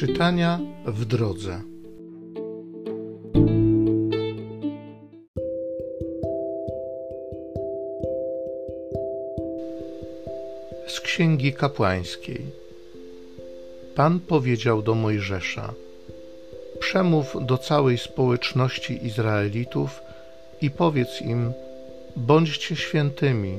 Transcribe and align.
Czytania 0.00 0.60
w 0.86 1.04
drodze. 1.04 1.60
Z 10.86 11.00
Księgi 11.00 11.52
Kapłańskiej. 11.52 12.40
Pan 13.94 14.20
powiedział 14.20 14.82
do 14.82 14.94
Mojżesza: 14.94 15.74
Przemów 16.78 17.36
do 17.46 17.58
całej 17.58 17.98
społeczności 17.98 19.06
Izraelitów 19.06 20.00
i 20.60 20.70
powiedz 20.70 21.22
im: 21.22 21.52
Bądźcie 22.16 22.76
świętymi, 22.76 23.58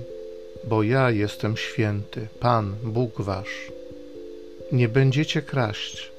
bo 0.64 0.84
ja 0.84 1.12
jestem 1.12 1.58
święty, 1.58 2.28
Pan, 2.40 2.76
Bóg 2.84 3.22
wasz. 3.22 3.72
Nie 4.72 4.90
będziecie 4.90 5.42
kraść, 5.42 6.11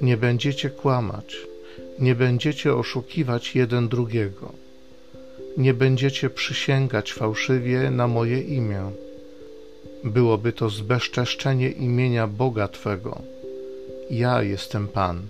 nie 0.00 0.16
będziecie 0.16 0.70
kłamać, 0.70 1.36
nie 1.98 2.14
będziecie 2.14 2.74
oszukiwać 2.74 3.54
jeden 3.54 3.88
drugiego, 3.88 4.52
nie 5.56 5.74
będziecie 5.74 6.30
przysięgać 6.30 7.12
fałszywie 7.12 7.90
na 7.90 8.08
moje 8.08 8.40
imię. 8.40 8.90
Byłoby 10.04 10.52
to 10.52 10.70
zbezczeszczenie 10.70 11.70
imienia 11.70 12.26
Boga 12.26 12.68
Twego. 12.68 13.22
Ja 14.10 14.42
jestem 14.42 14.88
Pan. 14.88 15.22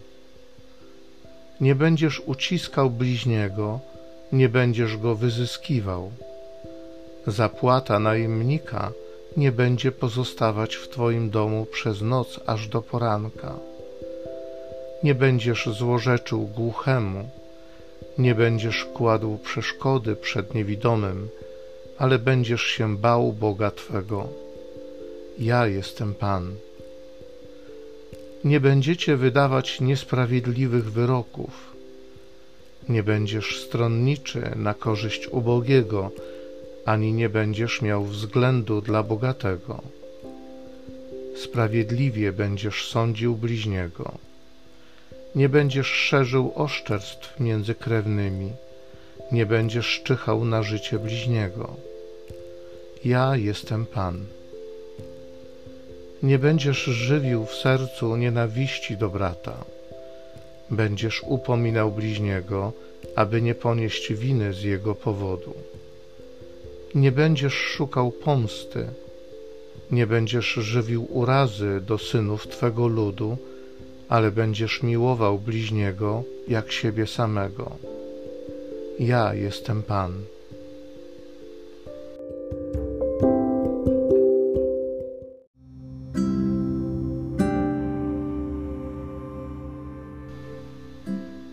Nie 1.61 1.75
będziesz 1.75 2.23
uciskał 2.27 2.91
bliźniego, 2.91 3.81
nie 4.33 4.49
będziesz 4.49 4.97
go 4.97 5.15
wyzyskiwał. 5.15 6.13
Zapłata 7.27 7.99
najemnika 7.99 8.93
nie 9.37 9.53
będzie 9.53 9.93
pozostawać 9.93 10.75
w 10.75 10.89
Twoim 10.89 11.31
domu 11.31 11.67
przez 11.73 12.03
noc 12.03 12.41
aż 12.47 12.69
do 12.69 12.83
poranka. 12.83 13.68
Nie 15.03 15.15
będziesz 15.15 15.67
złorzeczył 15.67 16.47
głuchemu, 16.47 17.29
nie 18.19 18.35
będziesz 18.35 18.85
kładł 18.85 19.39
przeszkody 19.39 20.17
przed 20.17 20.55
niewidomym, 20.55 21.29
ale 21.99 22.19
będziesz 22.19 22.63
się 22.63 22.97
bał 22.97 23.33
Boga 23.33 23.71
Twego. 23.71 24.29
Ja 25.39 25.67
jestem 25.67 26.15
Pan. 26.15 26.55
Nie 28.45 28.61
będziecie 28.61 29.17
wydawać 29.17 29.81
niesprawiedliwych 29.81 30.93
wyroków. 30.93 31.77
Nie 32.89 33.03
będziesz 33.03 33.61
stronniczy 33.61 34.43
na 34.57 34.75
korzyść 34.75 35.29
ubogiego, 35.29 36.11
ani 36.85 37.13
nie 37.13 37.29
będziesz 37.29 37.83
miał 37.83 38.05
względu 38.05 38.81
dla 38.81 39.03
bogatego. 39.03 39.83
Sprawiedliwie 41.37 42.33
będziesz 42.33 42.89
sądził 42.89 43.37
bliźniego. 43.37 44.28
Nie 45.39 45.49
będziesz 45.49 45.87
szerzył 45.87 46.53
oszczerstw 46.55 47.41
między 47.41 47.75
krewnymi, 47.75 48.53
nie 49.33 49.47
będziesz 49.47 49.87
szczychał 49.87 50.45
na 50.45 50.63
życie 50.63 50.99
bliźniego. 50.99 51.77
Ja 53.05 53.37
jestem 53.37 53.87
Pan. 53.87 54.27
Nie 56.23 56.39
będziesz 56.39 56.85
żywił 56.85 57.47
w 57.47 57.55
sercu 57.55 58.17
nienawiści 58.17 58.97
do 58.97 59.09
brata. 59.09 59.65
Będziesz 60.71 61.23
upominał 61.27 61.93
bliźniego, 61.93 62.73
aby 63.17 63.43
nie 63.43 63.55
ponieść 63.55 64.13
winy 64.13 64.55
z 64.55 64.63
jego 64.63 64.95
powodu. 64.95 65.55
Nie 66.95 67.13
będziesz 67.13 67.55
szukał 67.55 68.11
pomsty, 68.11 68.89
nie 69.91 70.07
będziesz 70.07 70.47
żywił 70.47 71.09
urazy 71.11 71.81
do 71.87 71.99
synów 71.99 72.49
Twego 72.49 72.87
ludu, 72.87 73.39
ale 74.09 74.31
będziesz 74.31 74.83
miłował 74.83 75.39
bliźniego 75.39 76.23
jak 76.49 76.73
siebie 76.73 77.07
samego. 77.07 77.77
Ja 78.99 79.35
jestem 79.35 79.83
Pan. 79.83 80.13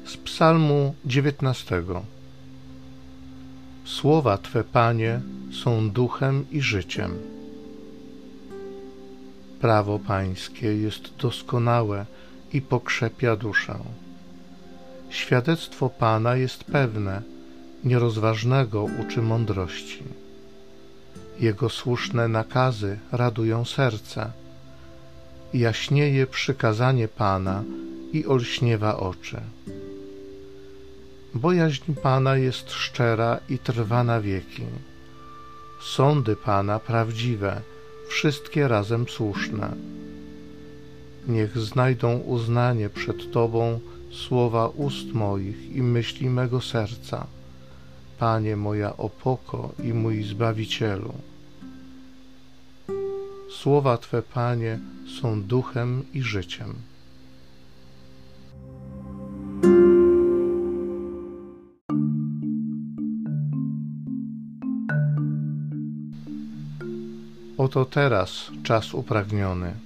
Z 0.06 0.18
Psalmu 0.18 0.96
dziewiętnastego. 1.06 2.04
Słowa 3.86 4.38
Twe, 4.38 4.64
Panie, 4.64 5.22
są 5.64 5.90
duchem 5.90 6.46
i 6.52 6.62
życiem. 6.62 7.12
Prawo 9.62 10.00
Pańskie 10.00 10.78
jest 10.78 11.16
doskonałe 11.20 12.06
i 12.54 12.62
pokrzepia 12.62 13.36
duszę. 13.36 13.80
Świadectwo 15.10 15.90
Pana 15.90 16.36
jest 16.36 16.64
pewne, 16.64 17.22
nierozważnego 17.84 18.84
uczy 18.84 19.22
mądrości. 19.22 20.04
Jego 21.40 21.70
słuszne 21.70 22.28
nakazy 22.28 23.00
radują 23.12 23.66
serce. 23.66 24.32
Jaśnieje 25.54 26.28
przykazanie 26.28 27.08
Pana 27.08 27.64
i 28.14 28.26
olśniewa 28.26 28.98
oczy. 28.98 29.42
Bojaźń 31.34 31.94
Pana 31.94 32.38
jest 32.38 32.72
szczera 32.72 33.40
i 33.50 33.60
trwa 33.60 34.04
na 34.04 34.22
wieki. 34.22 34.64
Sądy 35.82 36.36
Pana 36.36 36.80
prawdziwe, 36.80 37.62
wszystkie 38.08 38.68
razem 38.68 39.08
słuszne. 39.08 39.72
Niech 41.28 41.58
znajdą 41.58 42.18
uznanie 42.18 42.90
przed 42.90 43.32
Tobą 43.32 43.80
słowa 44.12 44.68
ust 44.68 45.14
moich 45.14 45.76
i 45.76 45.82
myśli 45.82 46.30
mego 46.30 46.62
serca. 46.62 47.28
Panie 48.20 48.56
moja 48.56 48.98
opoko 48.98 49.72
i 49.84 49.94
mój 49.94 50.24
Zbawicielu. 50.24 51.14
Słowa 53.52 53.98
Twe, 53.98 54.22
Panie, 54.22 54.80
są 55.22 55.42
duchem 55.42 56.04
i 56.14 56.22
życiem. 56.22 56.76
Oto 67.58 67.86
teraz 67.86 68.52
czas 68.64 68.94
upragniony, 68.94 69.85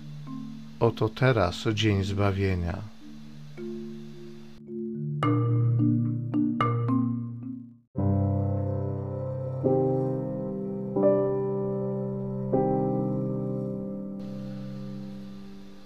oto 0.79 1.09
teraz 1.09 1.63
dzień 1.73 2.03
zbawienia. 2.03 2.77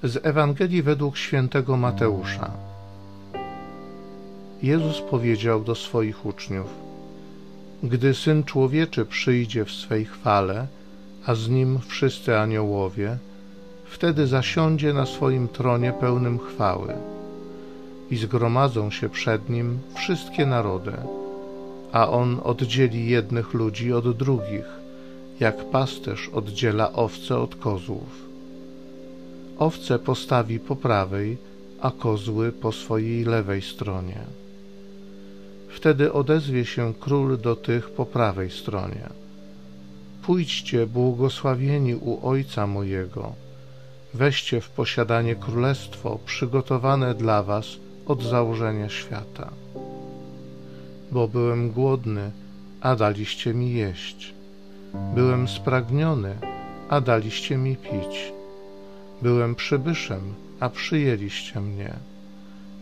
Z 0.03 0.25
Ewangelii 0.25 0.83
według 0.83 1.17
świętego 1.17 1.77
Mateusza. 1.77 2.51
Jezus 4.61 5.01
powiedział 5.01 5.63
do 5.63 5.75
swoich 5.75 6.25
uczniów: 6.25 6.67
Gdy 7.83 8.13
syn 8.13 8.43
człowieczy 8.43 9.05
przyjdzie 9.05 9.65
w 9.65 9.71
swej 9.71 10.05
chwale, 10.05 10.67
a 11.25 11.35
z 11.35 11.49
nim 11.49 11.79
wszyscy 11.87 12.39
aniołowie, 12.39 13.17
wtedy 13.93 14.27
zasiądzie 14.27 14.93
na 14.93 15.05
swoim 15.05 15.47
tronie 15.47 15.93
pełnym 15.99 16.39
chwały 16.39 16.93
i 18.11 18.17
zgromadzą 18.17 18.91
się 18.91 19.09
przed 19.09 19.49
nim 19.49 19.79
wszystkie 19.95 20.45
narody, 20.45 20.93
a 21.91 22.09
on 22.09 22.39
oddzieli 22.43 23.09
jednych 23.09 23.53
ludzi 23.53 23.93
od 23.93 24.17
drugich, 24.17 24.65
jak 25.39 25.69
pasterz 25.69 26.29
oddziela 26.29 26.93
owce 26.93 27.37
od 27.37 27.55
kozłów. 27.55 28.11
Owce 29.59 29.99
postawi 29.99 30.59
po 30.59 30.75
prawej, 30.75 31.37
a 31.81 31.91
kozły 31.91 32.51
po 32.51 32.71
swojej 32.71 33.23
lewej 33.23 33.61
stronie. 33.61 34.19
Wtedy 35.69 36.13
odezwie 36.13 36.65
się 36.65 36.93
król 36.99 37.37
do 37.37 37.55
tych 37.55 37.89
po 37.89 38.05
prawej 38.05 38.49
stronie 38.49 39.09
Pójdźcie, 40.23 40.87
błogosławieni 40.87 41.95
u 41.95 42.27
Ojca 42.27 42.67
mojego, 42.67 43.33
weźcie 44.13 44.61
w 44.61 44.69
posiadanie 44.69 45.35
królestwo 45.35 46.19
przygotowane 46.25 47.13
dla 47.13 47.43
was 47.43 47.65
od 48.05 48.23
założenia 48.23 48.89
świata. 48.89 49.49
Bo 51.11 51.27
byłem 51.27 51.71
głodny, 51.71 52.31
a 52.81 52.95
daliście 52.95 53.53
mi 53.53 53.73
jeść. 53.73 54.33
Byłem 55.15 55.47
spragniony, 55.47 56.35
a 56.89 57.01
daliście 57.01 57.57
mi 57.57 57.75
pić. 57.75 58.33
Byłem 59.21 59.55
przybyszem, 59.55 60.33
a 60.59 60.69
przyjęliście 60.69 61.61
mnie. 61.61 61.93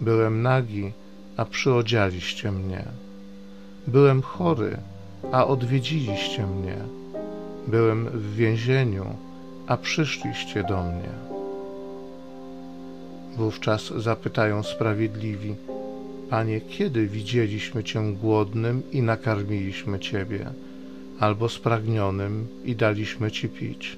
Byłem 0.01 0.41
nagi, 0.41 0.91
a 1.37 1.45
przyodzialiście 1.45 2.51
mnie. 2.51 2.85
Byłem 3.87 4.21
chory, 4.21 4.77
a 5.31 5.47
odwiedziliście 5.47 6.47
mnie 6.47 6.77
Byłem 7.67 8.05
w 8.05 8.35
więzieniu, 8.35 9.05
a 9.67 9.77
przyszliście 9.77 10.63
do 10.63 10.83
mnie. 10.83 11.09
Wówczas 13.37 13.93
zapytają 13.97 14.63
sprawiedliwi: 14.63 15.55
Panie, 16.29 16.61
kiedy 16.61 17.07
widzieliśmy 17.07 17.83
Cię 17.83 18.13
głodnym 18.21 18.83
i 18.91 19.01
nakarmiliśmy 19.01 19.99
Ciebie, 19.99 20.45
albo 21.19 21.49
spragnionym 21.49 22.47
i 22.65 22.75
daliśmy 22.75 23.31
Ci 23.31 23.49
pić? 23.49 23.97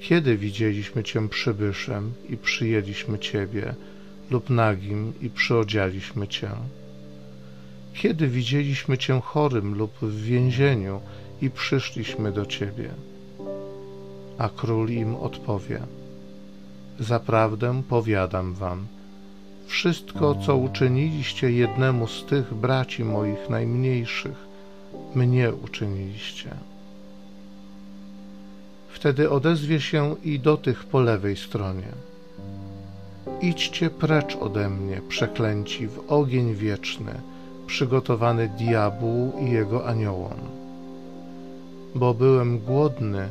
Kiedy 0.00 0.36
widzieliśmy 0.36 1.04
Cię 1.04 1.28
przybyszem 1.28 2.12
i 2.28 2.36
przyjęliśmy 2.36 3.18
Ciebie, 3.18 3.74
lub 4.30 4.50
nagim 4.50 5.12
i 5.22 5.30
przyodzialiśmy 5.30 6.28
Cię? 6.28 6.50
Kiedy 7.94 8.28
widzieliśmy 8.28 8.98
Cię 8.98 9.20
chorym 9.20 9.74
lub 9.74 9.92
w 10.02 10.22
więzieniu 10.22 11.00
i 11.42 11.50
przyszliśmy 11.50 12.32
do 12.32 12.46
Ciebie? 12.46 12.90
A 14.38 14.48
król 14.48 14.90
im 14.90 15.16
odpowie: 15.16 15.80
Zaprawdę 17.00 17.82
powiadam 17.88 18.54
Wam, 18.54 18.86
wszystko, 19.66 20.34
co 20.34 20.56
uczyniliście 20.56 21.52
jednemu 21.52 22.06
z 22.06 22.24
tych 22.24 22.54
braci 22.54 23.04
moich 23.04 23.50
najmniejszych, 23.50 24.46
mnie 25.14 25.52
uczyniliście. 25.52 26.50
Wtedy 28.88 29.30
odezwie 29.30 29.80
się 29.80 30.16
i 30.24 30.40
do 30.40 30.56
tych 30.56 30.84
po 30.84 31.00
lewej 31.00 31.36
stronie. 31.36 31.88
Idźcie 33.40 33.90
precz 33.90 34.36
ode 34.36 34.70
mnie, 34.70 35.00
przeklęci, 35.08 35.88
w 35.88 35.98
ogień 36.08 36.54
wieczny, 36.54 37.12
przygotowany 37.66 38.48
diabłu 38.48 39.32
i 39.40 39.50
jego 39.50 39.86
aniołom. 39.86 40.38
Bo 41.94 42.14
byłem 42.14 42.58
głodny, 42.58 43.28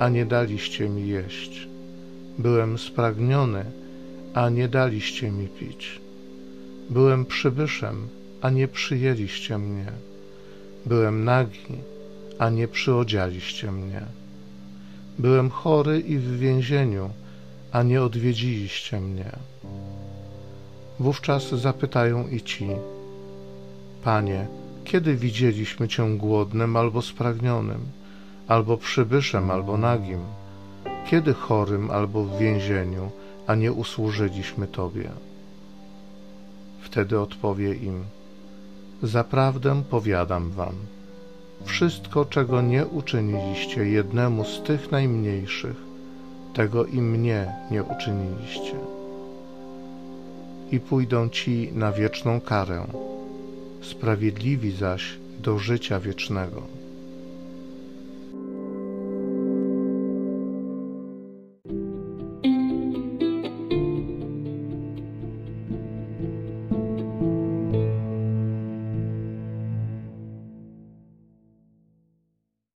a 0.00 0.08
nie 0.08 0.26
daliście 0.26 0.88
mi 0.88 1.08
jeść. 1.08 1.68
Byłem 2.38 2.78
spragniony, 2.78 3.64
a 4.34 4.48
nie 4.48 4.68
daliście 4.68 5.30
mi 5.30 5.48
pić. 5.48 6.00
Byłem 6.90 7.26
przybyszem, 7.26 8.08
a 8.40 8.50
nie 8.50 8.68
przyjęliście 8.68 9.58
mnie. 9.58 9.92
Byłem 10.86 11.24
nagi, 11.24 11.76
a 12.38 12.50
nie 12.50 12.68
przyodzialiście 12.68 13.72
mnie. 13.72 14.02
Byłem 15.18 15.50
chory 15.50 16.00
i 16.00 16.18
w 16.18 16.38
więzieniu, 16.38 17.10
a 17.72 17.82
nie 17.82 18.02
odwiedziliście 18.02 19.00
mnie. 19.00 19.30
Wówczas 20.98 21.50
zapytają 21.50 22.28
i 22.28 22.40
ci, 22.40 22.66
Panie, 24.04 24.46
kiedy 24.84 25.16
widzieliśmy 25.16 25.88
Cię 25.88 26.16
głodnym 26.16 26.76
albo 26.76 27.02
spragnionym, 27.02 27.99
albo 28.50 28.76
przybyszem, 28.76 29.50
albo 29.50 29.76
nagim, 29.76 30.20
kiedy 31.06 31.34
chorym 31.34 31.90
albo 31.90 32.24
w 32.24 32.38
więzieniu, 32.38 33.10
a 33.46 33.54
nie 33.54 33.72
usłużyliśmy 33.72 34.66
Tobie? 34.66 35.10
Wtedy 36.80 37.20
odpowie 37.20 37.74
im, 37.74 38.04
Zaprawdę 39.02 39.82
powiadam 39.90 40.50
Wam, 40.50 40.74
wszystko, 41.64 42.24
czego 42.24 42.62
nie 42.62 42.86
uczyniliście 42.86 43.84
jednemu 43.86 44.44
z 44.44 44.62
tych 44.62 44.90
najmniejszych, 44.90 45.76
tego 46.54 46.86
i 46.86 47.00
mnie 47.02 47.52
nie 47.70 47.82
uczyniliście. 47.82 48.76
I 50.70 50.80
pójdą 50.80 51.28
ci 51.28 51.70
na 51.74 51.92
wieczną 51.92 52.40
karę, 52.40 52.86
sprawiedliwi 53.82 54.72
zaś 54.72 55.18
do 55.38 55.58
życia 55.58 56.00
wiecznego. 56.00 56.79